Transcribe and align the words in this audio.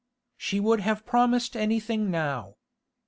She 0.35 0.59
would 0.59 0.79
have 0.79 1.05
promised 1.05 1.55
anything 1.55 2.09
now. 2.09 2.55